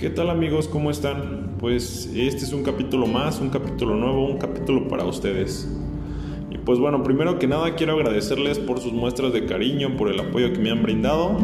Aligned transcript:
¿Qué 0.00 0.08
tal 0.08 0.30
amigos? 0.30 0.66
¿Cómo 0.66 0.90
están? 0.90 1.56
Pues 1.58 2.10
este 2.16 2.46
es 2.46 2.54
un 2.54 2.62
capítulo 2.62 3.06
más, 3.06 3.38
un 3.38 3.50
capítulo 3.50 3.96
nuevo, 3.96 4.24
un 4.24 4.38
capítulo 4.38 4.88
para 4.88 5.04
ustedes. 5.04 5.70
Y 6.50 6.56
pues 6.56 6.78
bueno, 6.78 7.02
primero 7.02 7.38
que 7.38 7.46
nada 7.46 7.74
quiero 7.74 7.92
agradecerles 7.92 8.58
por 8.58 8.80
sus 8.80 8.94
muestras 8.94 9.34
de 9.34 9.44
cariño, 9.44 9.98
por 9.98 10.10
el 10.10 10.18
apoyo 10.18 10.54
que 10.54 10.58
me 10.58 10.70
han 10.70 10.82
brindado. 10.82 11.36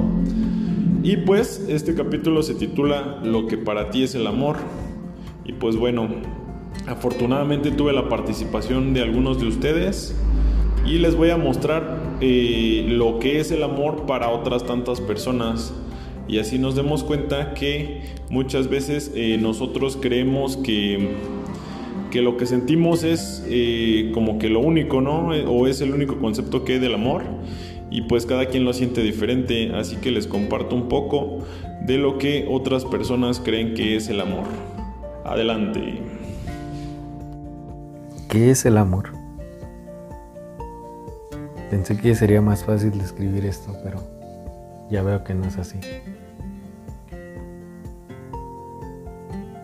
Y 1.02 1.18
pues 1.18 1.66
este 1.68 1.94
capítulo 1.94 2.42
se 2.42 2.54
titula 2.54 3.20
Lo 3.22 3.46
que 3.46 3.58
para 3.58 3.90
ti 3.90 4.04
es 4.04 4.14
el 4.14 4.26
amor. 4.26 4.56
Y 5.44 5.52
pues 5.52 5.76
bueno, 5.76 6.08
afortunadamente 6.86 7.72
tuve 7.72 7.92
la 7.92 8.08
participación 8.08 8.94
de 8.94 9.02
algunos 9.02 9.38
de 9.38 9.48
ustedes 9.48 10.16
y 10.86 10.96
les 10.96 11.14
voy 11.14 11.28
a 11.28 11.36
mostrar 11.36 12.00
eh, 12.22 12.86
lo 12.88 13.18
que 13.18 13.38
es 13.38 13.50
el 13.50 13.62
amor 13.62 14.06
para 14.06 14.30
otras 14.30 14.64
tantas 14.64 15.02
personas 15.02 15.74
y 16.28 16.38
así 16.38 16.58
nos 16.58 16.74
demos 16.74 17.04
cuenta 17.04 17.54
que 17.54 18.02
muchas 18.30 18.68
veces 18.68 19.12
eh, 19.14 19.38
nosotros 19.40 19.96
creemos 20.00 20.56
que, 20.56 21.10
que, 22.10 22.20
lo 22.22 22.36
que 22.36 22.46
sentimos 22.46 23.04
es 23.04 23.44
eh, 23.48 24.10
como 24.12 24.38
que 24.38 24.48
lo 24.48 24.60
único, 24.60 25.00
¿no? 25.00 25.28
O 25.28 25.66
es 25.66 25.80
el 25.80 25.92
único 25.92 26.18
concepto 26.18 26.64
que 26.64 26.74
hay 26.74 26.78
del 26.78 26.94
amor 26.94 27.22
y 27.90 28.02
pues 28.02 28.26
cada 28.26 28.46
quien 28.46 28.64
lo 28.64 28.72
siente 28.72 29.02
diferente, 29.02 29.72
así 29.74 29.96
que 29.96 30.10
les 30.10 30.26
comparto 30.26 30.74
un 30.74 30.88
poco 30.88 31.38
de 31.82 31.98
lo 31.98 32.18
que 32.18 32.46
otras 32.50 32.84
personas 32.84 33.40
creen 33.40 33.74
que 33.74 33.96
es 33.96 34.08
el 34.08 34.20
amor. 34.20 34.44
Adelante. 35.24 36.00
¿Qué 38.28 38.50
es 38.50 38.66
el 38.66 38.76
amor? 38.76 39.12
Pensé 41.70 41.96
que 41.96 42.14
sería 42.14 42.40
más 42.40 42.64
fácil 42.64 42.90
describir 42.98 43.44
esto, 43.46 43.72
pero 43.82 44.00
ya 44.90 45.02
veo 45.02 45.24
que 45.24 45.34
no 45.34 45.46
es 45.46 45.58
así. 45.58 45.78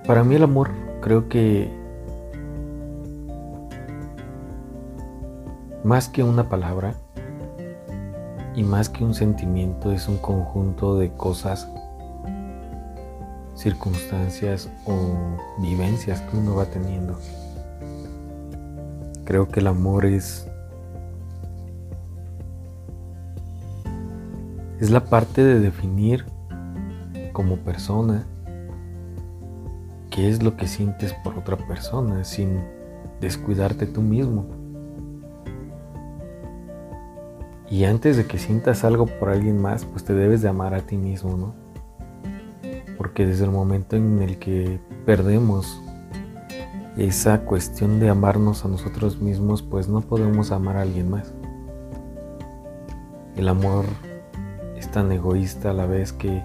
Para 0.07 0.25
mí 0.25 0.35
el 0.35 0.43
amor 0.43 0.71
creo 1.01 1.29
que 1.29 1.71
más 5.85 6.09
que 6.09 6.25
una 6.25 6.49
palabra 6.49 6.95
y 8.57 8.65
más 8.65 8.89
que 8.89 9.05
un 9.05 9.15
sentimiento 9.15 9.93
es 9.93 10.09
un 10.09 10.19
conjunto 10.19 10.99
de 10.99 11.13
cosas, 11.13 11.69
circunstancias 13.55 14.69
o 14.87 15.39
vivencias 15.61 16.21
que 16.23 16.37
uno 16.37 16.57
va 16.57 16.67
teniendo. 16.67 17.17
Creo 19.25 19.49
que 19.49 19.61
el 19.61 19.69
amor 19.69 20.05
es 20.05 20.49
es 24.81 24.91
la 24.91 25.05
parte 25.05 25.45
de 25.45 25.61
definir 25.61 26.27
como 27.33 27.57
persona 27.59 28.27
qué 30.13 30.29
es 30.29 30.43
lo 30.43 30.57
que 30.57 30.69
sientes 30.69 31.15
por 31.15 31.39
otra 31.39 31.57
persona 31.57 32.23
sin 32.23 32.61
descuidarte 33.21 33.87
tú 33.87 34.03
mismo. 34.03 34.45
Y 37.71 37.85
antes 37.85 38.19
de 38.19 38.27
que 38.27 38.39
sientas 38.39 38.85
algo 38.85 39.07
por 39.07 39.31
alguien 39.31 39.59
más, 39.61 39.87
pues 39.87 40.05
te 40.05 40.13
debes 40.13 40.43
de 40.43 40.51
amar 40.51 40.75
a 40.75 40.81
ti 40.81 40.99
mismo, 40.99 41.37
¿no? 41.39 41.55
Porque 42.99 43.27
desde 43.27 43.45
el 43.45 43.51
momento 43.51 43.97
en 43.97 44.21
el 44.21 44.39
que 44.39 44.79
perdemos 45.07 45.81
esa 46.99 47.41
cuestión 47.47 47.99
de 47.99 48.11
amarnos 48.11 48.67
a 48.67 48.69
nosotros 48.69 49.19
mismos, 49.23 49.63
pues 49.63 49.89
no 49.89 50.03
podemos 50.03 50.53
amar 50.53 50.77
a 50.77 50.83
alguien 50.83 51.11
más. 51.11 51.33
El 53.35 53.49
amor 53.49 53.87
es 54.77 54.91
tan 54.91 55.11
egoísta 55.11 55.71
a 55.71 55.73
la 55.73 55.87
vez 55.87 56.13
que, 56.13 56.45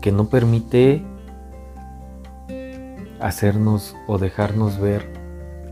que 0.00 0.12
no 0.12 0.26
permite 0.26 1.04
hacernos 3.22 3.96
o 4.08 4.18
dejarnos 4.18 4.78
ver 4.78 5.06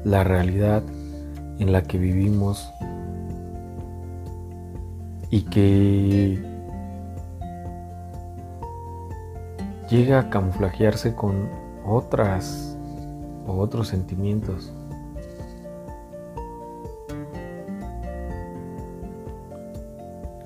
la 0.05 0.25
realidad 0.25 0.83
en 1.59 1.73
la 1.73 1.83
que 1.83 1.99
vivimos 1.99 2.73
y 5.31 5.43
que 5.43 6.43
llega 9.91 10.21
a 10.21 10.31
camuflajearse 10.31 11.15
con 11.15 11.49
otras 11.85 12.79
o 13.47 13.59
otros 13.59 13.89
sentimientos. 13.89 14.73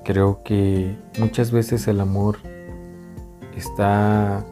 Creo 0.03 0.41
que 0.43 0.95
muchas 1.19 1.51
veces 1.51 1.87
el 1.87 1.99
amor 1.99 2.37
está 3.55 4.43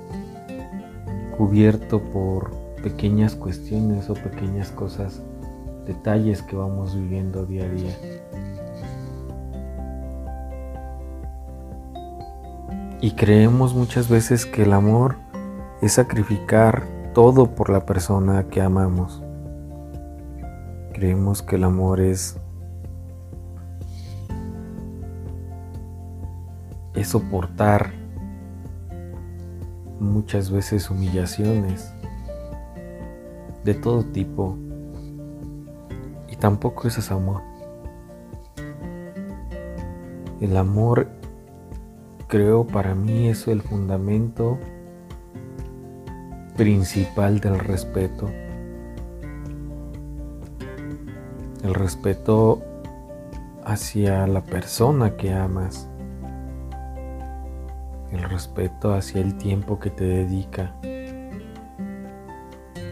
cubierto 1.38 2.02
por 2.02 2.52
pequeñas 2.82 3.36
cuestiones 3.36 4.10
o 4.10 4.14
pequeñas 4.14 4.70
cosas, 4.72 5.22
detalles 5.86 6.42
que 6.42 6.56
vamos 6.56 6.96
viviendo 6.96 7.46
día 7.46 7.66
a 7.66 7.70
día. 7.70 7.98
Y 13.02 13.12
creemos 13.12 13.74
muchas 13.74 14.08
veces 14.08 14.46
que 14.46 14.64
el 14.64 14.74
amor 14.74 15.18
es 15.82 15.94
sacrificar 15.94 16.84
todo 17.14 17.54
por 17.54 17.70
la 17.70 17.86
persona 17.86 18.46
que 18.48 18.62
amamos. 18.62 19.22
Creemos 20.94 21.42
que 21.42 21.58
el 21.58 21.66
amor 21.66 22.00
es 22.00 22.38
es 26.96 27.08
soportar 27.10 28.03
muchas 30.04 30.52
veces 30.52 30.90
humillaciones 30.90 31.94
de 33.64 33.74
todo 33.74 34.04
tipo 34.04 34.58
y 36.30 36.36
tampoco 36.36 36.88
eso 36.88 37.00
es 37.00 37.12
amor. 37.12 37.42
El 40.42 40.58
amor 40.58 41.08
creo 42.28 42.68
para 42.68 42.96
mí 42.96 43.30
es 43.30 43.48
el 43.48 43.62
fundamento 43.62 44.60
principal 46.58 47.40
del 47.40 47.60
respeto. 47.60 48.30
El 51.64 51.74
respeto 51.74 52.62
hacia 53.64 54.28
la 54.28 54.42
persona 54.42 55.16
que 55.16 55.34
amas 55.34 55.88
el 58.16 58.24
respeto 58.30 58.94
hacia 58.94 59.22
el 59.22 59.38
tiempo 59.38 59.80
que 59.80 59.90
te 59.90 60.04
dedica. 60.04 60.76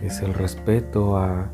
Es 0.01 0.21
el 0.21 0.33
respeto 0.33 1.17
a, 1.17 1.49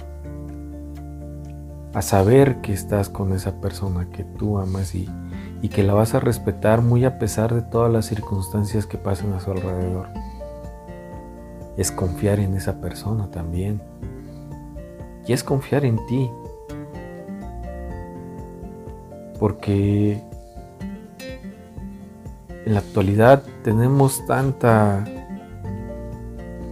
a 1.93 2.01
saber 2.01 2.61
que 2.61 2.73
estás 2.73 3.09
con 3.09 3.33
esa 3.33 3.59
persona 3.59 4.09
que 4.09 4.23
tú 4.23 4.57
amas 4.57 4.95
y, 4.95 5.09
y 5.61 5.69
que 5.69 5.83
la 5.83 5.93
vas 5.93 6.15
a 6.15 6.19
respetar 6.19 6.81
muy 6.81 7.05
a 7.05 7.19
pesar 7.19 7.53
de 7.53 7.61
todas 7.61 7.91
las 7.91 8.05
circunstancias 8.05 8.85
que 8.85 8.97
pasen 8.97 9.33
a 9.33 9.39
su 9.39 9.51
alrededor. 9.51 10.07
Es 11.75 11.91
confiar 11.91 12.39
en 12.39 12.55
esa 12.55 12.79
persona 12.79 13.29
también. 13.31 13.81
Y 15.27 15.33
es 15.33 15.43
confiar 15.43 15.85
en 15.85 16.03
ti. 16.07 16.31
Porque 19.39 20.23
en 22.67 22.73
la 22.73 22.81
actualidad 22.81 23.43
tenemos 23.63 24.25
tanta, 24.25 25.05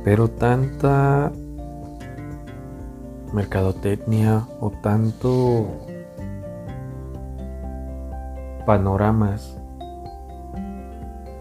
pero 0.04 0.30
tanta 0.30 1.32
mercadotecnia 3.32 4.46
o 4.60 4.72
tanto 4.72 5.88
panoramas 8.66 9.58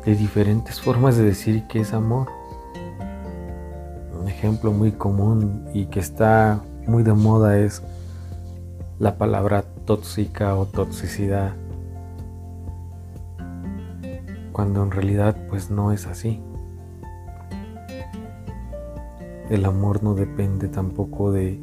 de 0.05 0.14
diferentes 0.14 0.81
formas 0.84 1.17
de 1.17 1.25
decir 1.25 1.67
que 1.67 1.81
es 1.81 1.93
amor. 1.93 2.28
Un 4.20 4.28
ejemplo 4.28 4.70
muy 4.70 4.93
común 4.93 5.69
y 5.75 5.87
que 5.87 5.99
está 5.99 6.61
muy 6.87 7.02
de 7.02 7.12
moda 7.12 7.58
es 7.58 7.82
la 9.00 9.17
palabra 9.19 9.64
tóxica 9.84 10.55
o 10.55 10.67
toxicidad 10.67 11.55
cuando 14.54 14.84
en 14.84 14.92
realidad 14.92 15.36
pues 15.48 15.68
no 15.68 15.90
es 15.90 16.06
así. 16.06 16.40
El 19.50 19.64
amor 19.64 20.04
no 20.04 20.14
depende 20.14 20.68
tampoco 20.68 21.32
de, 21.32 21.60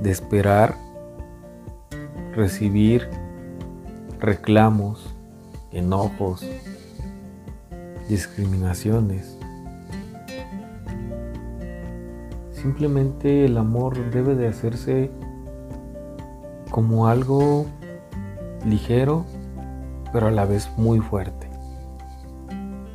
de 0.00 0.10
esperar 0.10 0.74
recibir 2.34 3.10
reclamos, 4.18 5.14
enojos, 5.70 6.42
discriminaciones. 8.08 9.36
Simplemente 12.52 13.44
el 13.44 13.58
amor 13.58 14.10
debe 14.10 14.34
de 14.34 14.48
hacerse 14.48 15.10
como 16.70 17.06
algo 17.06 17.66
ligero 18.64 19.26
pero 20.14 20.28
a 20.28 20.30
la 20.30 20.46
vez 20.46 20.70
muy 20.76 21.00
fuerte. 21.00 21.50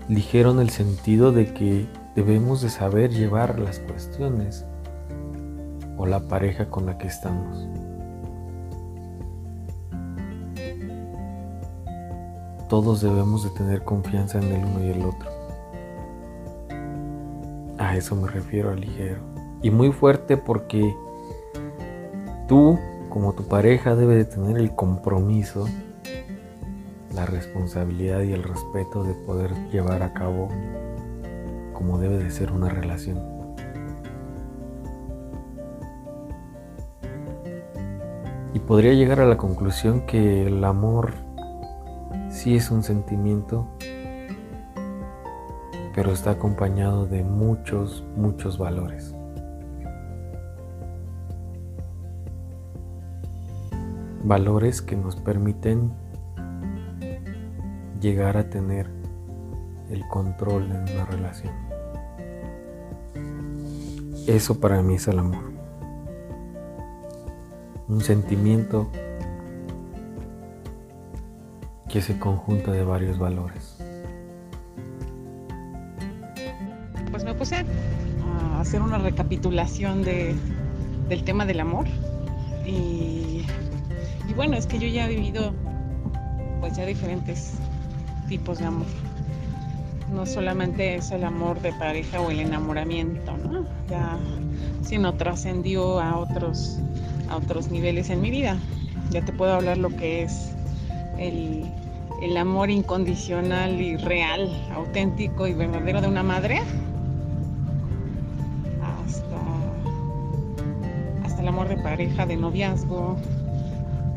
ligero 0.08 0.52
en 0.52 0.60
el 0.60 0.70
sentido 0.70 1.34
de 1.34 1.54
que 1.54 1.86
debemos 2.16 2.62
de 2.62 2.70
saber 2.70 3.12
llevar 3.12 3.60
las 3.60 3.78
cuestiones 3.80 4.66
o 5.98 6.06
la 6.06 6.22
pareja 6.30 6.70
con 6.70 6.86
la 6.86 6.98
que 6.98 7.08
estamos. 7.08 7.68
Todos 12.70 13.02
debemos 13.02 13.44
de 13.44 13.50
tener 13.50 13.84
confianza 13.84 14.40
en 14.40 14.46
el 14.46 14.64
uno 14.64 14.86
y 14.86 14.90
el 14.90 15.06
otro. 15.06 15.30
A 17.78 17.98
eso 17.98 18.16
me 18.16 18.30
refiero 18.30 18.72
a 18.72 18.76
ligero. 18.76 19.20
Y 19.62 19.72
muy 19.72 19.92
fuerte 19.92 20.38
porque 20.38 20.96
tú, 22.48 22.80
como 23.10 23.34
tu 23.34 23.44
pareja, 23.44 23.96
debe 23.96 24.16
de 24.16 24.26
tener 24.26 24.58
el 24.58 24.74
compromiso 24.74 25.68
la 27.14 27.26
responsabilidad 27.26 28.22
y 28.22 28.34
el 28.34 28.44
respeto 28.44 29.04
de 29.04 29.14
poder 29.14 29.54
llevar 29.72 30.04
a 30.04 30.14
cabo 30.14 30.50
como 31.74 31.98
debe 31.98 32.18
de 32.18 32.30
ser 32.30 32.52
una 32.52 32.70
relación. 32.70 33.20
Y 38.54 38.60
podría 38.60 38.94
llegar 38.94 39.22
a 39.22 39.26
la 39.26 39.38
conclusión 39.38 40.06
que 40.06 40.48
el 40.48 40.64
amor 40.64 41.14
sí 42.30 42.56
es 42.56 42.72
un 42.72 42.84
sentimiento, 42.84 43.68
pero 45.96 46.12
está 46.12 46.32
acompañado 46.32 47.06
de 47.06 47.24
muchos, 47.24 48.04
muchos 48.16 48.58
valores. 48.58 49.16
Valores 54.24 54.82
que 54.82 54.96
nos 54.96 55.16
permiten 55.16 55.92
llegar 58.00 58.38
a 58.38 58.50
tener 58.50 58.90
el 59.90 60.08
control 60.08 60.72
en 60.72 60.96
una 60.96 61.06
relación. 61.06 61.54
Eso 64.28 64.60
para 64.60 64.82
mí 64.82 64.96
es 64.96 65.08
el 65.08 65.20
amor. 65.20 65.52
Un 67.88 68.02
sentimiento 68.02 68.90
que 71.88 72.02
se 72.02 72.20
conjunta 72.20 72.72
de 72.72 72.84
varios 72.84 73.18
valores. 73.18 73.78
Pues 77.10 77.24
me 77.24 77.34
puse 77.34 77.66
a 78.24 78.62
hacer 78.62 78.82
una 78.82 79.00
recapitulación 79.00 80.04
de, 80.04 80.36
del 81.10 81.24
tema 81.24 81.46
del 81.48 81.60
amor 81.60 81.88
y, 82.66 83.44
y 84.28 84.34
bueno, 84.36 84.56
es 84.56 84.68
que 84.68 84.78
yo 84.78 84.88
ya 84.88 85.08
he 85.08 85.10
vivido 85.10 85.52
pues 86.60 86.78
ya 86.78 86.86
diferentes 86.86 87.54
tipos 88.30 88.60
de 88.60 88.66
amor. 88.66 88.86
No 90.14 90.26
solamente 90.26 90.96
es 90.96 91.12
el 91.12 91.24
amor 91.24 91.62
de 91.62 91.74
pareja 91.74 92.22
o 92.22 92.32
el 92.32 92.40
enamoramiento, 92.40 93.36
¿no? 93.38 93.66
Ya, 93.90 94.18
sino 94.84 95.14
trascendió 95.16 96.00
a 96.00 96.18
otros, 96.18 96.80
a 97.30 97.38
otros 97.38 97.70
niveles 97.70 98.10
en 98.10 98.22
mi 98.22 98.32
vida. 98.32 98.58
Ya 99.10 99.26
te 99.26 99.34
puedo 99.34 99.54
hablar 99.54 99.78
lo 99.78 99.90
que 99.90 100.24
es 100.24 100.52
el, 101.18 101.66
el 102.22 102.38
amor 102.38 102.70
incondicional 102.70 103.82
y 103.82 103.98
real, 103.98 104.50
auténtico 104.74 105.48
y 105.48 105.54
verdadero 105.54 106.02
de 106.02 106.08
una 106.08 106.24
madre. 106.24 106.62
Hasta, 109.06 109.38
hasta 111.26 111.42
el 111.42 111.48
amor 111.48 111.68
de 111.68 111.78
pareja, 111.78 112.26
de 112.26 112.38
noviazgo, 112.38 113.18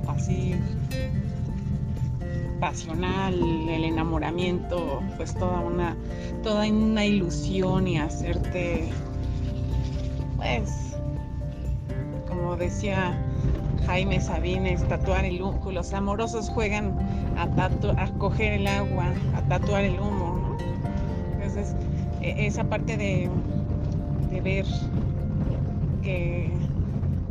así 0.06 0.54
pasional, 2.62 3.34
el 3.68 3.82
enamoramiento, 3.82 5.02
pues 5.16 5.34
toda 5.34 5.58
una, 5.58 5.96
toda 6.44 6.64
una 6.68 7.04
ilusión 7.04 7.88
y 7.88 7.98
hacerte, 7.98 8.88
pues, 10.36 10.96
como 12.28 12.54
decía 12.56 13.20
Jaime 13.84 14.20
Sabines, 14.20 14.86
tatuar 14.86 15.24
el 15.24 15.42
humo. 15.42 15.72
Los 15.72 15.92
amorosos 15.92 16.48
juegan 16.50 16.96
a, 17.36 17.48
a 18.00 18.12
coger 18.18 18.52
el 18.52 18.68
agua, 18.68 19.06
a 19.34 19.42
tatuar 19.48 19.82
el 19.82 19.98
humo, 19.98 20.38
¿no? 20.40 20.56
Entonces, 21.32 21.74
e, 22.20 22.46
esa 22.46 22.62
parte 22.62 22.96
de 22.96 23.28
ver 24.40 24.66
que 26.04 26.61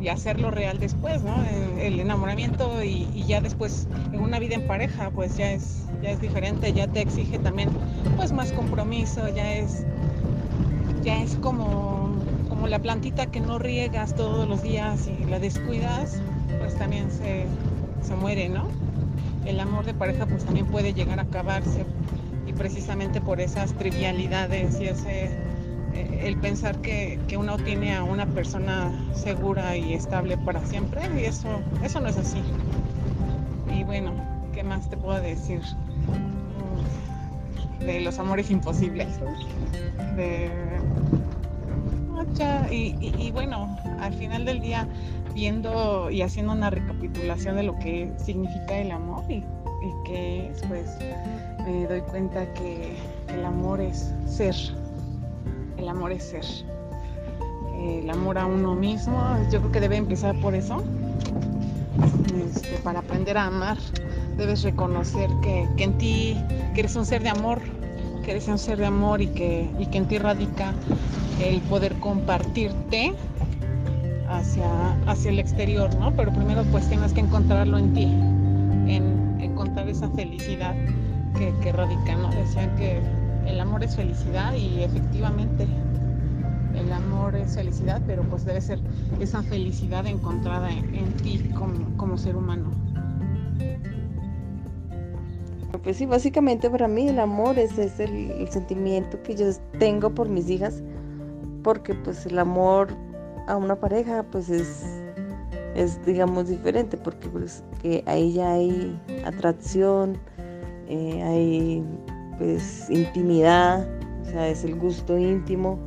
y 0.01 0.09
hacerlo 0.09 0.49
real 0.49 0.79
después, 0.79 1.21
¿no? 1.21 1.35
El, 1.79 1.99
enamoramiento 1.99 2.83
y, 2.83 3.07
ya 3.27 3.39
después 3.39 3.87
en 4.11 4.19
una 4.19 4.39
vida 4.39 4.55
en 4.55 4.65
pareja, 4.65 5.11
pues 5.11 5.37
ya 5.37 5.51
es, 5.51 5.83
ya 6.01 6.09
es 6.09 6.19
diferente, 6.19 6.73
ya 6.73 6.87
te 6.87 7.01
exige 7.01 7.37
también 7.37 7.69
pues 8.17 8.31
más 8.31 8.51
compromiso, 8.51 9.27
ya 9.29 9.53
es, 9.53 9.85
ya 11.03 11.21
es 11.21 11.35
como, 11.35 12.15
como 12.49 12.67
la 12.67 12.79
plantita 12.79 13.27
que 13.27 13.39
no 13.39 13.59
riegas 13.59 14.15
todos 14.15 14.47
los 14.47 14.63
días 14.63 15.07
y 15.07 15.25
la 15.25 15.39
descuidas, 15.39 16.19
pues 16.59 16.75
también 16.75 17.11
se, 17.11 17.45
se 18.01 18.15
muere, 18.15 18.49
¿no? 18.49 18.67
El 19.45 19.59
amor 19.59 19.85
de 19.85 19.93
pareja 19.93 20.25
pues 20.25 20.43
también 20.43 20.65
puede 20.65 20.93
llegar 20.93 21.19
a 21.19 21.23
acabarse 21.23 21.85
y 22.47 22.53
precisamente 22.53 23.21
por 23.21 23.39
esas 23.39 23.73
trivialidades 23.73 24.79
y 24.79 24.85
ese 24.85 25.25
eh, 25.25 25.50
el 25.93 26.37
pensar 26.37 26.77
que, 26.77 27.19
uno 27.37 27.57
tiene 27.57 27.95
a 27.95 28.03
una 28.03 28.25
persona 28.25 28.91
segura 29.13 29.75
y 29.75 29.93
estable 29.93 30.37
para 30.37 30.63
siempre 30.65 31.01
y 31.19 31.25
eso, 31.25 31.61
eso 31.83 31.99
no 31.99 32.07
es 32.07 32.17
así. 32.17 32.41
Y 33.73 33.83
bueno, 33.83 34.11
¿qué 34.53 34.63
más 34.63 34.89
te 34.89 34.97
puedo 34.97 35.19
decir? 35.21 35.61
De 37.79 37.99
los 38.01 38.19
amores 38.19 38.51
imposibles. 38.51 39.07
y, 42.69 42.95
y, 43.01 43.31
bueno, 43.31 43.77
al 43.99 44.13
final 44.13 44.45
del 44.45 44.61
día, 44.61 44.87
viendo 45.33 46.11
y 46.11 46.21
haciendo 46.21 46.53
una 46.53 46.69
recapitulación 46.69 47.55
de 47.55 47.63
lo 47.63 47.77
que 47.79 48.11
significa 48.17 48.77
el 48.77 48.91
amor 48.91 49.23
y, 49.29 49.37
y 49.37 50.03
que 50.05 50.49
es, 50.49 50.61
pues 50.67 50.97
me 51.65 51.87
doy 51.87 52.01
cuenta 52.01 52.51
que 52.53 52.93
el 53.29 53.45
amor 53.45 53.81
es 53.81 54.13
ser, 54.27 54.55
el 55.81 55.89
amor 55.89 56.11
es 56.11 56.23
ser. 56.23 56.45
El 57.79 58.09
amor 58.09 58.37
a 58.37 58.45
uno 58.45 58.75
mismo, 58.75 59.19
yo 59.51 59.59
creo 59.59 59.71
que 59.71 59.79
debe 59.79 59.97
empezar 59.97 60.39
por 60.39 60.53
eso. 60.53 60.83
Este, 62.45 62.77
para 62.83 62.99
aprender 62.99 63.37
a 63.37 63.47
amar, 63.47 63.77
debes 64.37 64.61
reconocer 64.63 65.29
que, 65.41 65.67
en 65.77 65.97
ti, 65.97 66.37
que 66.73 66.81
eres 66.81 66.95
un 66.95 67.05
ser 67.05 67.23
de 67.23 67.29
amor, 67.29 67.59
que 68.23 68.31
eres 68.31 68.47
un 68.47 68.59
ser 68.59 68.77
de 68.77 68.85
amor 68.85 69.21
y 69.21 69.27
que, 69.27 69.67
que 69.91 69.97
en 69.97 70.07
ti 70.07 70.19
radica 70.19 70.73
el 71.43 71.59
poder 71.61 71.95
compartirte 71.95 73.13
hacia, 74.29 74.93
hacia 75.07 75.31
el 75.31 75.39
exterior, 75.39 75.93
¿no? 75.95 76.11
Pero 76.15 76.31
primero 76.31 76.63
pues 76.71 76.87
tienes 76.87 77.13
que 77.13 77.21
encontrarlo 77.21 77.79
en 77.79 77.93
ti, 77.93 78.03
en 78.03 79.37
encontrar 79.41 79.89
esa 79.89 80.07
felicidad 80.11 80.75
que, 81.37 81.51
que 81.63 81.71
radica, 81.71 82.15
¿no? 82.15 82.29
Decían 82.29 82.75
que 82.75 83.01
el 83.45 83.59
amor 83.59 83.83
es 83.83 83.95
felicidad 83.95 84.53
y 84.53 84.83
efectivamente 84.83 85.67
el 86.75 86.91
amor 86.91 87.35
es 87.35 87.55
felicidad, 87.55 88.01
pero 88.07 88.23
pues 88.23 88.45
debe 88.45 88.61
ser 88.61 88.79
esa 89.19 89.43
felicidad 89.43 90.05
encontrada 90.05 90.69
en, 90.71 91.13
ti 91.23 91.51
como, 91.97 92.17
ser 92.17 92.35
humano. 92.35 92.71
Pues 95.83 95.97
sí, 95.97 96.05
básicamente 96.05 96.69
para 96.69 96.87
mí 96.87 97.07
el 97.07 97.19
amor 97.19 97.57
es, 97.57 97.77
el, 97.77 98.31
el, 98.31 98.47
sentimiento 98.49 99.21
que 99.23 99.35
yo 99.35 99.45
tengo 99.79 100.11
por 100.11 100.29
mis 100.29 100.49
hijas, 100.49 100.83
porque 101.63 101.95
pues 101.95 102.25
el 102.25 102.37
amor 102.37 102.89
a 103.47 103.57
una 103.57 103.75
pareja 103.75 104.23
pues 104.31 104.49
es, 104.49 104.85
es 105.75 106.03
digamos 106.05 106.49
diferente, 106.49 106.97
porque 106.97 107.27
pues 107.29 107.63
que 107.81 108.03
ahí 108.05 108.33
ya 108.33 108.53
hay 108.53 108.99
atracción, 109.25 110.17
eh, 110.87 111.23
hay 111.23 111.83
pues 112.41 112.89
intimidad, 112.89 113.87
o 114.23 114.25
sea, 114.25 114.47
es 114.47 114.63
el 114.63 114.75
gusto 114.75 115.15
íntimo. 115.15 115.77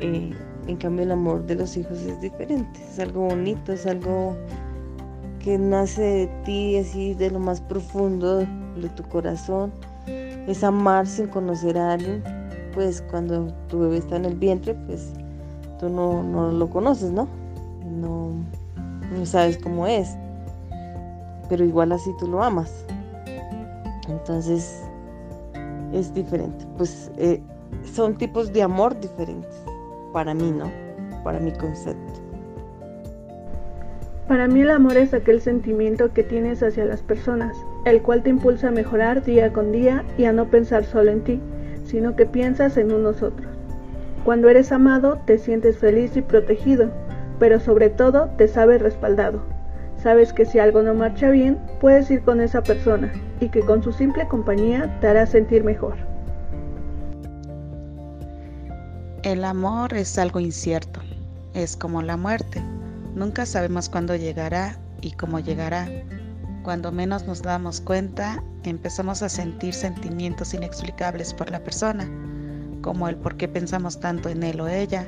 Eh, 0.00 0.30
en 0.66 0.76
cambio 0.76 1.04
el 1.04 1.12
amor 1.12 1.46
de 1.46 1.54
los 1.54 1.74
hijos 1.78 2.00
es 2.00 2.20
diferente, 2.20 2.80
es 2.86 2.98
algo 2.98 3.28
bonito, 3.28 3.72
es 3.72 3.86
algo 3.86 4.36
que 5.38 5.56
nace 5.56 6.02
de 6.02 6.26
ti, 6.44 6.76
así 6.76 7.14
de 7.14 7.30
lo 7.30 7.38
más 7.38 7.62
profundo 7.62 8.40
de 8.40 8.88
tu 8.94 9.02
corazón. 9.04 9.72
Es 10.46 10.62
amar 10.62 11.06
sin 11.06 11.28
conocer 11.28 11.78
a 11.78 11.94
alguien, 11.94 12.22
pues 12.74 13.02
cuando 13.10 13.46
tu 13.68 13.80
bebé 13.80 13.98
está 13.98 14.16
en 14.16 14.26
el 14.26 14.34
vientre, 14.34 14.74
pues 14.86 15.12
tú 15.80 15.88
no, 15.88 16.22
no 16.22 16.52
lo 16.52 16.68
conoces, 16.68 17.10
¿no? 17.10 17.26
¿no? 17.86 18.32
No 19.16 19.24
sabes 19.24 19.56
cómo 19.56 19.86
es, 19.86 20.14
pero 21.48 21.64
igual 21.64 21.92
así 21.92 22.10
tú 22.18 22.26
lo 22.26 22.42
amas. 22.42 22.84
Entonces, 24.08 24.83
es 25.94 26.12
diferente. 26.12 26.66
Pues 26.76 27.10
eh, 27.16 27.40
son 27.84 28.16
tipos 28.16 28.52
de 28.52 28.62
amor 28.62 28.98
diferentes. 29.00 29.54
Para 30.12 30.34
mí, 30.34 30.50
¿no? 30.50 30.70
Para 31.22 31.40
mi 31.40 31.52
concepto. 31.52 32.24
Para 34.28 34.48
mí 34.48 34.62
el 34.62 34.70
amor 34.70 34.96
es 34.96 35.12
aquel 35.12 35.40
sentimiento 35.42 36.12
que 36.12 36.22
tienes 36.22 36.62
hacia 36.62 36.86
las 36.86 37.02
personas, 37.02 37.56
el 37.84 38.00
cual 38.00 38.22
te 38.22 38.30
impulsa 38.30 38.68
a 38.68 38.72
mejorar 38.72 39.22
día 39.22 39.52
con 39.52 39.70
día 39.70 40.02
y 40.16 40.24
a 40.24 40.32
no 40.32 40.46
pensar 40.46 40.84
solo 40.84 41.10
en 41.10 41.22
ti, 41.24 41.40
sino 41.84 42.16
que 42.16 42.24
piensas 42.24 42.78
en 42.78 42.90
unos 42.90 43.22
otros. 43.22 43.52
Cuando 44.24 44.48
eres 44.48 44.72
amado, 44.72 45.18
te 45.26 45.36
sientes 45.36 45.76
feliz 45.76 46.16
y 46.16 46.22
protegido, 46.22 46.88
pero 47.38 47.60
sobre 47.60 47.90
todo 47.90 48.30
te 48.38 48.48
sabes 48.48 48.80
respaldado. 48.80 49.42
Sabes 49.98 50.32
que 50.32 50.46
si 50.46 50.58
algo 50.58 50.82
no 50.82 50.94
marcha 50.94 51.30
bien, 51.30 51.58
puedes 51.84 52.10
ir 52.10 52.22
con 52.22 52.40
esa 52.40 52.62
persona 52.62 53.12
y 53.40 53.50
que 53.50 53.60
con 53.60 53.82
su 53.82 53.92
simple 53.92 54.26
compañía 54.26 54.98
te 55.00 55.08
hará 55.08 55.26
sentir 55.26 55.62
mejor. 55.62 55.94
El 59.22 59.44
amor 59.44 59.92
es 59.92 60.16
algo 60.16 60.40
incierto, 60.40 61.00
es 61.52 61.76
como 61.76 62.00
la 62.00 62.16
muerte. 62.16 62.62
Nunca 63.14 63.44
sabemos 63.44 63.90
cuándo 63.90 64.16
llegará 64.16 64.78
y 65.02 65.12
cómo 65.12 65.40
llegará. 65.40 65.86
Cuando 66.62 66.90
menos 66.90 67.26
nos 67.26 67.42
damos 67.42 67.82
cuenta, 67.82 68.42
empezamos 68.62 69.22
a 69.22 69.28
sentir 69.28 69.74
sentimientos 69.74 70.54
inexplicables 70.54 71.34
por 71.34 71.50
la 71.50 71.62
persona, 71.62 72.08
como 72.80 73.10
el 73.10 73.16
por 73.16 73.36
qué 73.36 73.46
pensamos 73.46 74.00
tanto 74.00 74.30
en 74.30 74.42
él 74.42 74.58
o 74.62 74.68
ella, 74.68 75.06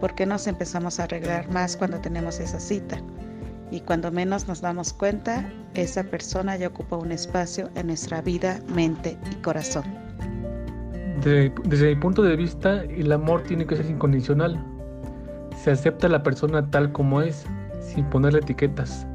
por 0.00 0.14
qué 0.14 0.24
nos 0.24 0.46
empezamos 0.46 0.98
a 0.98 1.02
arreglar 1.04 1.50
más 1.50 1.76
cuando 1.76 2.00
tenemos 2.00 2.40
esa 2.40 2.60
cita. 2.60 2.96
Y 3.70 3.80
cuando 3.80 4.10
menos 4.10 4.48
nos 4.48 4.62
damos 4.62 4.94
cuenta, 4.94 5.52
esa 5.74 6.04
persona 6.04 6.56
ya 6.56 6.68
ocupa 6.68 6.96
un 6.96 7.12
espacio 7.12 7.68
en 7.74 7.88
nuestra 7.88 8.22
vida, 8.22 8.60
mente 8.74 9.18
y 9.30 9.34
corazón. 9.36 9.84
Desde, 11.22 11.50
mi 11.88 11.96
punto 11.96 12.22
de 12.22 12.36
vista, 12.36 12.82
el 12.84 13.10
amor 13.12 13.42
tiene 13.42 13.66
que 13.66 13.76
ser 13.76 13.86
incondicional. 13.86 14.62
Se 15.56 15.70
acepta 15.70 16.06
a 16.06 16.10
la 16.10 16.22
persona 16.22 16.70
tal 16.70 16.92
como 16.92 17.22
es, 17.22 17.46
sin 17.80 18.04
ponerle 18.06 18.40
etiquetas. 18.40 19.06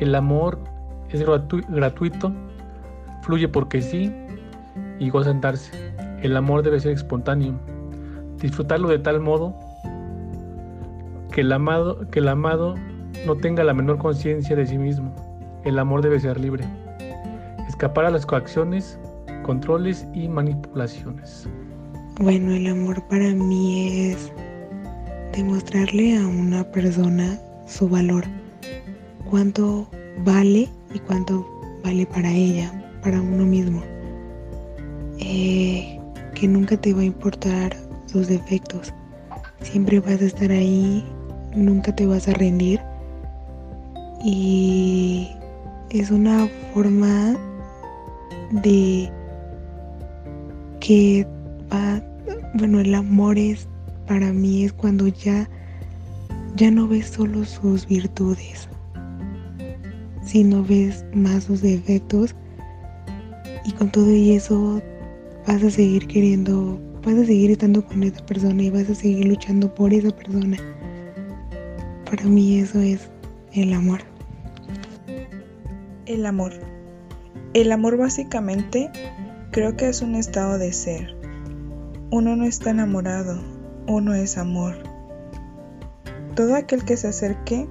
El 0.00 0.14
amor 0.14 0.58
es 1.10 1.24
gratuito, 1.68 2.32
fluye 3.22 3.48
porque 3.48 3.80
sí 3.80 4.12
y 4.98 5.10
goza 5.10 5.30
en 5.30 5.40
darse. 5.40 5.70
El 6.22 6.36
amor 6.36 6.62
debe 6.62 6.80
ser 6.80 6.92
espontáneo. 6.92 7.54
Disfrutarlo 8.40 8.88
de 8.88 8.98
tal 8.98 9.20
modo 9.20 9.54
que 11.30 11.42
el 11.42 11.52
amado, 11.52 12.08
que 12.10 12.18
el 12.18 12.28
amado 12.28 12.74
no 13.26 13.36
tenga 13.36 13.64
la 13.64 13.74
menor 13.74 13.98
conciencia 13.98 14.56
de 14.56 14.66
sí 14.66 14.78
mismo. 14.78 15.14
El 15.64 15.78
amor 15.78 16.02
debe 16.02 16.20
ser 16.20 16.38
libre. 16.38 16.64
Escapar 17.66 18.04
a 18.04 18.10
las 18.10 18.26
coacciones, 18.26 18.98
controles 19.44 20.06
y 20.12 20.28
manipulaciones. 20.28 21.48
Bueno, 22.20 22.52
el 22.52 22.66
amor 22.66 23.02
para 23.08 23.30
mí 23.30 24.10
es 24.10 24.30
demostrarle 25.32 26.18
a 26.18 26.26
una 26.26 26.64
persona 26.70 27.38
su 27.66 27.88
valor, 27.88 28.24
cuánto 29.30 29.88
vale 30.18 30.68
y 30.92 30.98
cuánto 30.98 31.46
vale 31.82 32.06
para 32.06 32.30
ella, 32.30 32.70
para 33.02 33.20
uno 33.20 33.44
mismo. 33.44 33.82
Eh, 35.18 35.98
que 36.34 36.46
nunca 36.46 36.76
te 36.76 36.92
va 36.92 37.00
a 37.00 37.04
importar 37.04 37.74
sus 38.06 38.28
defectos, 38.28 38.92
siempre 39.62 39.98
vas 39.98 40.20
a 40.20 40.26
estar 40.26 40.50
ahí, 40.50 41.04
nunca 41.56 41.94
te 41.94 42.06
vas 42.06 42.28
a 42.28 42.34
rendir 42.34 42.80
y 44.24 45.33
es 46.00 46.10
una 46.10 46.48
forma 46.72 47.36
de 48.50 49.08
que 50.80 51.24
va, 51.72 52.02
bueno, 52.54 52.80
el 52.80 52.94
amor 52.94 53.38
es 53.38 53.68
para 54.08 54.32
mí 54.32 54.64
es 54.64 54.72
cuando 54.72 55.06
ya 55.06 55.48
ya 56.56 56.70
no 56.70 56.88
ves 56.88 57.06
solo 57.06 57.44
sus 57.44 57.86
virtudes, 57.86 58.68
sino 60.24 60.64
ves 60.64 61.04
más 61.14 61.44
sus 61.44 61.62
defectos 61.62 62.34
y 63.64 63.72
con 63.72 63.90
todo 63.90 64.10
y 64.10 64.32
eso 64.32 64.82
vas 65.46 65.62
a 65.62 65.70
seguir 65.70 66.08
queriendo, 66.08 66.78
vas 67.04 67.14
a 67.14 67.24
seguir 67.24 67.52
estando 67.52 67.84
con 67.86 68.02
esa 68.02 68.24
persona 68.26 68.62
y 68.64 68.70
vas 68.70 68.90
a 68.90 68.94
seguir 68.96 69.26
luchando 69.26 69.72
por 69.72 69.92
esa 69.94 70.10
persona. 70.10 70.56
Para 72.04 72.24
mí 72.24 72.58
eso 72.58 72.80
es 72.80 73.08
el 73.52 73.72
amor. 73.72 74.13
El 76.06 76.26
amor. 76.26 76.52
El 77.54 77.72
amor 77.72 77.96
básicamente 77.96 78.90
creo 79.50 79.74
que 79.74 79.88
es 79.88 80.02
un 80.02 80.16
estado 80.16 80.58
de 80.58 80.70
ser. 80.74 81.16
Uno 82.10 82.36
no 82.36 82.44
está 82.44 82.70
enamorado, 82.70 83.40
uno 83.86 84.12
es 84.12 84.36
amor. 84.36 84.76
Todo 86.34 86.56
aquel 86.56 86.84
que 86.84 86.98
se 86.98 87.08
acerque 87.08 87.66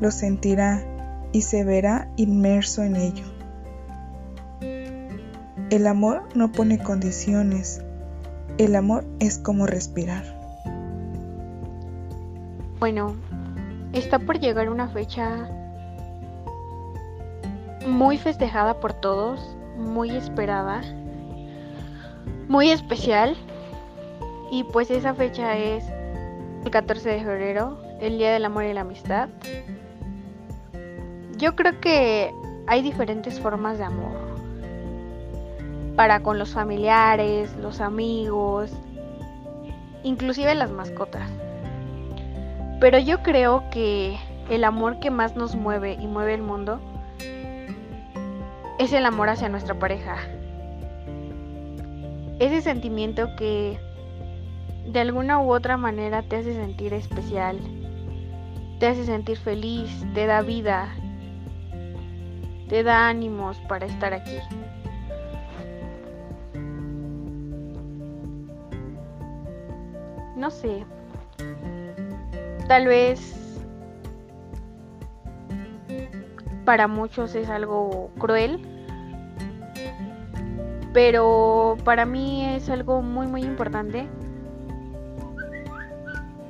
lo 0.00 0.12
sentirá 0.12 0.84
y 1.32 1.42
se 1.42 1.64
verá 1.64 2.08
inmerso 2.16 2.84
en 2.84 2.94
ello. 2.94 3.24
El 5.70 5.88
amor 5.88 6.28
no 6.36 6.52
pone 6.52 6.78
condiciones, 6.78 7.82
el 8.58 8.76
amor 8.76 9.04
es 9.18 9.38
como 9.38 9.66
respirar. 9.66 10.22
Bueno, 12.78 13.16
está 13.92 14.20
por 14.20 14.38
llegar 14.38 14.70
una 14.70 14.88
fecha 14.88 15.48
muy 17.86 18.18
festejada 18.18 18.74
por 18.74 18.92
todos, 18.92 19.56
muy 19.76 20.10
esperada, 20.10 20.82
muy 22.48 22.70
especial. 22.70 23.36
Y 24.50 24.64
pues 24.64 24.90
esa 24.90 25.14
fecha 25.14 25.56
es 25.56 25.84
el 26.64 26.70
14 26.70 27.08
de 27.08 27.20
febrero, 27.20 27.78
el 28.00 28.18
Día 28.18 28.32
del 28.32 28.44
Amor 28.44 28.64
y 28.64 28.74
la 28.74 28.82
Amistad. 28.82 29.28
Yo 31.38 31.56
creo 31.56 31.80
que 31.80 32.32
hay 32.66 32.82
diferentes 32.82 33.40
formas 33.40 33.78
de 33.78 33.84
amor. 33.84 34.12
Para 35.96 36.22
con 36.22 36.38
los 36.38 36.50
familiares, 36.50 37.54
los 37.56 37.80
amigos, 37.80 38.70
inclusive 40.02 40.54
las 40.54 40.70
mascotas. 40.70 41.28
Pero 42.80 42.98
yo 42.98 43.22
creo 43.22 43.64
que 43.70 44.16
el 44.50 44.64
amor 44.64 44.98
que 45.00 45.10
más 45.10 45.36
nos 45.36 45.54
mueve 45.54 45.94
y 45.94 46.06
mueve 46.06 46.34
el 46.34 46.42
mundo 46.42 46.80
es 48.82 48.92
el 48.92 49.06
amor 49.06 49.28
hacia 49.28 49.48
nuestra 49.48 49.78
pareja. 49.78 50.16
Ese 52.40 52.60
sentimiento 52.62 53.28
que 53.36 53.78
de 54.88 55.00
alguna 55.00 55.40
u 55.40 55.52
otra 55.52 55.76
manera 55.76 56.22
te 56.22 56.36
hace 56.36 56.54
sentir 56.54 56.92
especial, 56.92 57.60
te 58.80 58.88
hace 58.88 59.04
sentir 59.04 59.38
feliz, 59.38 60.04
te 60.14 60.26
da 60.26 60.42
vida, 60.42 60.88
te 62.68 62.82
da 62.82 63.08
ánimos 63.08 63.56
para 63.68 63.86
estar 63.86 64.12
aquí. 64.12 64.38
No 70.36 70.50
sé, 70.50 70.84
tal 72.66 72.88
vez 72.88 73.60
para 76.64 76.88
muchos 76.88 77.36
es 77.36 77.48
algo 77.48 78.10
cruel, 78.18 78.71
pero 80.92 81.76
para 81.84 82.04
mí 82.04 82.44
es 82.44 82.68
algo 82.68 83.02
muy 83.02 83.26
muy 83.26 83.42
importante 83.42 84.08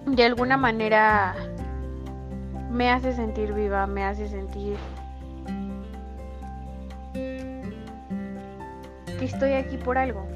de 0.07 0.25
alguna 0.25 0.57
manera 0.57 1.35
me 2.71 2.91
hace 2.91 3.13
sentir 3.13 3.53
viva, 3.53 3.87
me 3.87 4.05
hace 4.05 4.29
sentir 4.29 4.77
que 7.13 9.25
estoy 9.25 9.53
aquí 9.53 9.77
por 9.77 9.99
algo. 9.99 10.27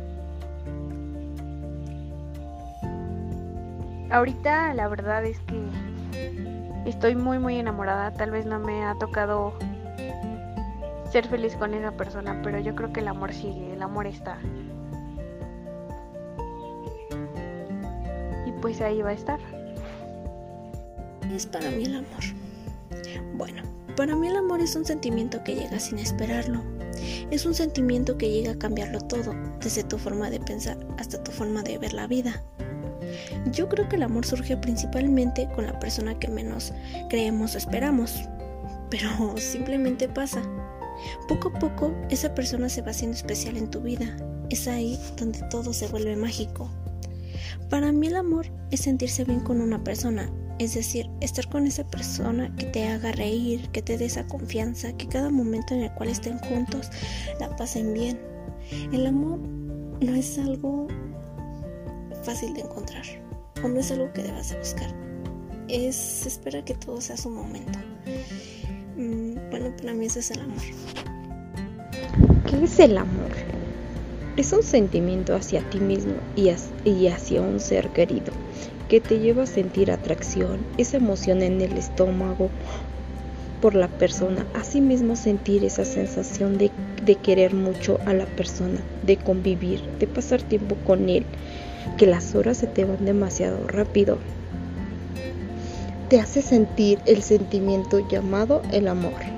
Ahorita 4.10 4.72
la 4.74 4.88
verdad 4.88 5.24
es 5.24 5.38
que 5.40 5.60
estoy 6.86 7.16
muy 7.16 7.38
muy 7.38 7.56
enamorada, 7.56 8.12
tal 8.12 8.30
vez 8.30 8.46
no 8.46 8.58
me 8.58 8.84
ha 8.84 8.94
tocado 8.94 9.54
ser 11.16 11.28
feliz 11.28 11.56
con 11.56 11.72
esa 11.72 11.92
persona, 11.92 12.42
pero 12.42 12.58
yo 12.58 12.74
creo 12.74 12.92
que 12.92 13.00
el 13.00 13.08
amor 13.08 13.32
sigue, 13.32 13.72
el 13.72 13.80
amor 13.80 14.06
está. 14.06 14.38
Y 18.44 18.52
pues 18.60 18.82
ahí 18.82 19.00
va 19.00 19.08
a 19.08 19.14
estar 19.14 19.40
es 21.34 21.46
para 21.46 21.70
mí 21.70 21.84
el 21.84 21.96
amor? 21.96 22.24
Bueno, 23.34 23.62
para 23.96 24.14
mí 24.14 24.28
el 24.28 24.36
amor 24.36 24.60
es 24.60 24.76
un 24.76 24.84
sentimiento 24.84 25.42
que 25.42 25.54
llega 25.54 25.80
sin 25.80 25.98
esperarlo. 25.98 26.62
Es 27.30 27.46
un 27.46 27.54
sentimiento 27.54 28.18
que 28.18 28.30
llega 28.30 28.52
a 28.52 28.58
cambiarlo 28.58 29.00
todo, 29.00 29.34
desde 29.60 29.84
tu 29.84 29.96
forma 29.96 30.28
de 30.28 30.40
pensar 30.40 30.76
hasta 30.98 31.22
tu 31.22 31.32
forma 31.32 31.62
de 31.62 31.78
ver 31.78 31.94
la 31.94 32.06
vida. 32.06 32.42
Yo 33.52 33.70
creo 33.70 33.88
que 33.88 33.96
el 33.96 34.02
amor 34.02 34.26
surge 34.26 34.54
principalmente 34.58 35.48
con 35.54 35.64
la 35.64 35.78
persona 35.78 36.18
que 36.18 36.28
menos 36.28 36.74
creemos 37.08 37.54
o 37.54 37.58
esperamos, 37.58 38.20
pero 38.90 39.08
simplemente 39.38 40.10
pasa. 40.10 40.42
Poco 41.28 41.48
a 41.48 41.58
poco 41.58 41.94
esa 42.10 42.34
persona 42.34 42.68
se 42.68 42.82
va 42.82 42.90
haciendo 42.90 43.16
especial 43.16 43.56
en 43.56 43.70
tu 43.70 43.80
vida. 43.80 44.16
Es 44.50 44.68
ahí 44.68 44.98
donde 45.16 45.40
todo 45.50 45.72
se 45.72 45.88
vuelve 45.88 46.16
mágico. 46.16 46.70
Para 47.70 47.92
mí 47.92 48.06
el 48.06 48.16
amor 48.16 48.46
es 48.70 48.80
sentirse 48.80 49.24
bien 49.24 49.40
con 49.40 49.60
una 49.60 49.82
persona, 49.82 50.30
es 50.58 50.74
decir, 50.74 51.10
estar 51.20 51.48
con 51.48 51.66
esa 51.66 51.84
persona 51.84 52.54
que 52.56 52.66
te 52.66 52.88
haga 52.88 53.12
reír, 53.12 53.68
que 53.70 53.82
te 53.82 53.98
dé 53.98 54.06
esa 54.06 54.26
confianza, 54.26 54.92
que 54.96 55.08
cada 55.08 55.30
momento 55.30 55.74
en 55.74 55.82
el 55.82 55.92
cual 55.92 56.10
estén 56.10 56.38
juntos 56.38 56.90
la 57.40 57.54
pasen 57.56 57.92
bien. 57.92 58.20
El 58.92 59.06
amor 59.06 59.38
no 59.38 60.14
es 60.14 60.38
algo 60.38 60.86
fácil 62.22 62.54
de 62.54 62.60
encontrar 62.60 63.04
o 63.62 63.68
no 63.68 63.80
es 63.80 63.90
algo 63.90 64.12
que 64.12 64.22
debas 64.22 64.50
de 64.50 64.58
buscar. 64.58 64.94
Es 65.68 66.26
esperar 66.26 66.64
que 66.64 66.74
todo 66.74 67.00
sea 67.00 67.16
su 67.16 67.30
momento. 67.30 67.78
Para 69.70 69.94
mí 69.94 70.06
eso 70.06 70.18
es 70.18 70.30
el 70.30 70.40
amor. 70.40 70.62
¿Qué 72.48 72.64
es 72.64 72.78
el 72.78 72.98
amor? 72.98 73.30
Es 74.36 74.52
un 74.52 74.62
sentimiento 74.62 75.34
hacia 75.34 75.68
ti 75.70 75.80
mismo 75.80 76.14
y 76.84 77.08
hacia 77.08 77.40
un 77.40 77.58
ser 77.58 77.88
querido 77.90 78.32
que 78.88 79.00
te 79.00 79.18
lleva 79.18 79.44
a 79.44 79.46
sentir 79.46 79.90
atracción, 79.90 80.58
esa 80.78 80.98
emoción 80.98 81.42
en 81.42 81.60
el 81.60 81.76
estómago 81.76 82.50
por 83.60 83.74
la 83.74 83.88
persona, 83.88 84.46
asimismo 84.54 85.16
sentir 85.16 85.64
esa 85.64 85.84
sensación 85.84 86.58
de, 86.58 86.70
querer 87.22 87.54
mucho 87.54 87.98
a 88.04 88.12
la 88.12 88.26
persona, 88.26 88.80
de 89.04 89.16
convivir, 89.16 89.82
de 89.98 90.06
pasar 90.06 90.42
tiempo 90.42 90.76
con 90.86 91.08
él, 91.08 91.24
que 91.96 92.06
las 92.06 92.34
horas 92.34 92.58
se 92.58 92.66
te 92.66 92.84
van 92.84 93.04
demasiado 93.04 93.66
rápido. 93.66 94.18
Te 96.08 96.20
hace 96.20 96.42
sentir 96.42 97.00
el 97.06 97.22
sentimiento 97.22 98.06
llamado 98.08 98.62
el 98.72 98.86
amor. 98.86 99.35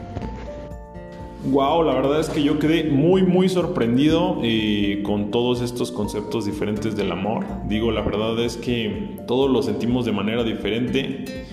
Wow, 1.50 1.82
la 1.82 1.94
verdad 1.94 2.20
es 2.20 2.28
que 2.28 2.42
yo 2.42 2.58
quedé 2.58 2.84
muy 2.84 3.22
muy 3.22 3.48
sorprendido 3.48 4.38
eh, 4.42 5.00
con 5.02 5.30
todos 5.30 5.62
estos 5.62 5.90
conceptos 5.90 6.44
diferentes 6.44 6.94
del 6.94 7.10
amor. 7.10 7.46
Digo, 7.68 7.90
la 7.90 8.02
verdad 8.02 8.38
es 8.40 8.58
que 8.58 9.16
todos 9.26 9.50
lo 9.50 9.62
sentimos 9.62 10.04
de 10.04 10.12
manera 10.12 10.44
diferente 10.44 11.46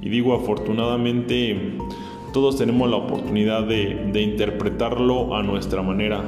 y 0.00 0.08
digo, 0.08 0.34
afortunadamente 0.34 1.78
todos 2.32 2.58
tenemos 2.58 2.88
la 2.88 2.96
oportunidad 2.98 3.64
de, 3.64 4.22
interpretarlo 4.22 5.34
a 5.34 5.42
nuestra 5.42 5.82
manera. 5.82 6.22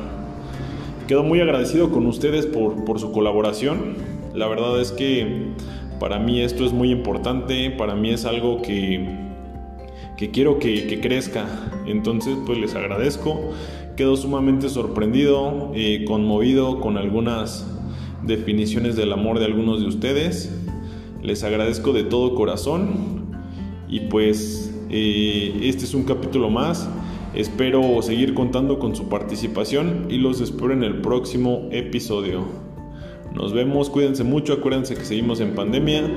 Quedo 1.07 1.23
muy 1.23 1.41
agradecido 1.41 1.93
con 1.93 2.07
ustedes 2.07 2.47
por, 2.47 2.99
su 2.99 3.13
colaboración. 3.13 3.95
La 4.35 4.49
verdad 4.49 4.81
es 4.81 4.91
que 4.91 5.53
para 6.01 6.19
mí 6.19 6.41
esto 6.41 6.65
es 6.65 6.73
muy 6.73 6.91
importante, 6.91 7.71
para 7.71 7.95
mí 7.95 8.11
es 8.11 8.25
algo 8.25 8.63
que, 8.63 9.32
quiero 10.31 10.59
que, 10.59 11.01
crezca. 11.01 11.47
Entonces 11.87 12.37
pues 12.47 12.59
les 12.59 12.75
agradezco. 12.75 13.53
Quedo 13.97 14.17
sumamente 14.17 14.69
sorprendido, 14.69 15.73
eh, 15.75 16.05
conmovido 16.07 16.81
con 16.81 16.97
algunas 16.97 17.67
definiciones 18.23 18.97
del 18.97 19.13
amor 19.13 19.39
de 19.39 19.47
algunos 19.47 19.81
de 19.81 19.87
ustedes. 19.87 20.55
Les 21.23 21.45
agradezco 21.45 21.93
de 21.93 22.05
todo 22.05 22.35
corazón 22.35 23.33
y 23.89 24.01
pues 24.01 24.73
eh, 24.91 25.61
este 25.63 25.85
es 25.85 25.95
un 25.95 26.05
capítulo 26.05 26.51
más. 26.51 26.89
Espero 27.35 28.03
seguir 28.03 28.35
contando 28.35 28.79
con 28.79 28.95
su 28.95 29.09
participación 29.09 30.07
y 30.11 30.19
los 30.19 30.41
espero 30.41 30.73
en 30.73 30.85
el 30.85 31.01
próximo 31.01 31.69
episodio. 31.71 32.45
Nos 33.35 33.55
vemos, 33.55 33.89
cuídense 33.89 34.25
mucho, 34.25 34.53
acuérdense 34.53 34.95
que 34.95 35.05
seguimos 35.05 35.41
en 35.41 35.55
pandemia. 35.55 36.11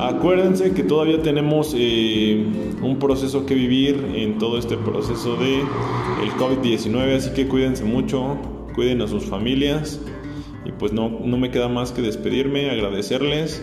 Acuérdense 0.00 0.72
que 0.72 0.82
todavía 0.82 1.20
tenemos 1.20 1.74
eh, 1.76 2.42
un 2.80 2.98
proceso 2.98 3.44
que 3.44 3.54
vivir 3.54 4.12
en 4.14 4.38
todo 4.38 4.56
este 4.56 4.78
proceso 4.78 5.36
de 5.36 5.60
el 6.22 6.30
COVID-19, 6.38 7.16
así 7.16 7.30
que 7.34 7.46
cuídense 7.46 7.84
mucho, 7.84 8.38
cuiden 8.74 9.02
a 9.02 9.08
sus 9.08 9.26
familias. 9.26 10.00
Y 10.64 10.72
pues 10.72 10.94
no, 10.94 11.10
no 11.10 11.36
me 11.36 11.50
queda 11.50 11.68
más 11.68 11.92
que 11.92 12.00
despedirme, 12.00 12.70
agradecerles. 12.70 13.62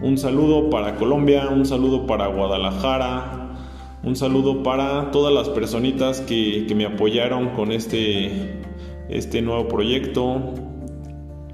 Un 0.00 0.16
saludo 0.16 0.70
para 0.70 0.96
Colombia, 0.96 1.50
un 1.50 1.66
saludo 1.66 2.06
para 2.06 2.28
Guadalajara, 2.28 3.58
un 4.02 4.16
saludo 4.16 4.62
para 4.62 5.10
todas 5.10 5.34
las 5.34 5.50
personitas 5.50 6.22
que, 6.22 6.66
me 6.74 6.86
apoyaron 6.86 7.50
con 7.50 7.72
este, 7.72 8.62
este 9.10 9.42
nuevo 9.42 9.68
proyecto. 9.68 10.54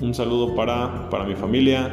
Un 0.01 0.15
saludo 0.15 0.55
para, 0.55 1.11
para 1.11 1.25
mi 1.25 1.35
familia. 1.35 1.91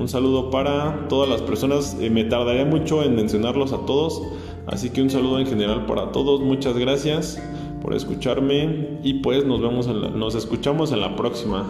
Un 0.00 0.08
saludo 0.08 0.50
para 0.50 1.08
todas 1.08 1.28
las 1.28 1.42
personas. 1.42 1.94
Eh, 2.00 2.08
me 2.08 2.24
tardaré 2.24 2.64
mucho 2.64 3.02
en 3.02 3.16
mencionarlos 3.16 3.74
a 3.74 3.84
todos. 3.84 4.22
Así 4.66 4.88
que 4.88 5.02
un 5.02 5.10
saludo 5.10 5.38
en 5.38 5.46
general 5.46 5.84
para 5.84 6.10
todos. 6.10 6.40
Muchas 6.40 6.78
gracias 6.78 7.38
por 7.82 7.94
escucharme. 7.94 8.98
Y 9.02 9.14
pues 9.20 9.44
nos 9.44 9.60
vemos 9.60 9.86
nos 9.88 10.34
escuchamos 10.34 10.92
en 10.92 11.02
la 11.02 11.16
próxima. 11.16 11.66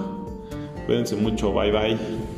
Cuídense 0.86 1.16
mucho. 1.16 1.52
Bye 1.52 1.72
bye. 1.72 2.29